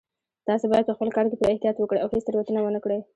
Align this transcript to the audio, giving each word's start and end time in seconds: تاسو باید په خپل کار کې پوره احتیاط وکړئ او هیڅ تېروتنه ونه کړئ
تاسو 0.47 0.65
باید 0.71 0.87
په 0.87 0.95
خپل 0.95 1.09
کار 1.15 1.25
کې 1.27 1.37
پوره 1.39 1.51
احتیاط 1.53 1.75
وکړئ 1.79 1.99
او 2.01 2.09
هیڅ 2.13 2.23
تېروتنه 2.25 2.59
ونه 2.63 2.79
کړئ 2.83 2.99